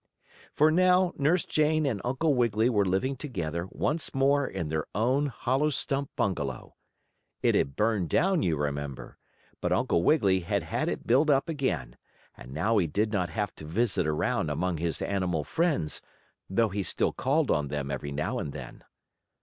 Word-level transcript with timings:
For 0.55 0.71
now 0.71 1.13
Nurse 1.15 1.45
Jane 1.45 1.85
and 1.85 2.01
Uncle 2.03 2.33
Wiggily 2.33 2.71
were 2.71 2.87
living 2.87 3.15
together 3.15 3.67
once 3.69 4.15
more 4.15 4.47
in 4.47 4.69
their 4.69 4.87
own 4.95 5.27
hollow 5.27 5.69
stump 5.69 6.09
bungalow. 6.15 6.75
It 7.43 7.53
had 7.53 7.75
burned 7.75 8.09
down, 8.09 8.41
you 8.41 8.57
remember, 8.57 9.19
but 9.61 9.71
Uncle 9.71 10.01
Wiggily 10.01 10.39
had 10.39 10.63
had 10.63 10.89
it 10.89 11.05
built 11.05 11.29
up 11.29 11.47
again, 11.47 11.97
and 12.35 12.51
now 12.51 12.79
he 12.79 12.87
did 12.87 13.11
not 13.11 13.29
have 13.29 13.53
to 13.57 13.63
visit 13.67 14.07
around 14.07 14.49
among 14.49 14.77
his 14.79 15.03
animal 15.03 15.43
friends, 15.43 16.01
though 16.49 16.69
he 16.69 16.81
still 16.81 17.13
called 17.13 17.51
on 17.51 17.67
them 17.67 17.91
every 17.91 18.11
now 18.11 18.39
and 18.39 18.53
then. 18.53 18.83